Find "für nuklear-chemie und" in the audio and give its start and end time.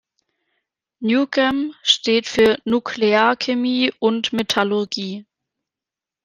2.25-4.33